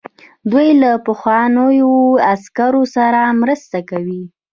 [0.51, 1.91] دوی له پخوانیو
[2.33, 4.21] عسکرو سره مرسته کوي.